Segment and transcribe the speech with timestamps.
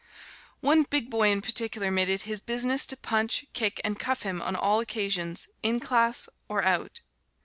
[0.61, 4.41] One big boy in particular made it his business to punch, kick and cuff him
[4.41, 7.01] on all occasions, in class or out.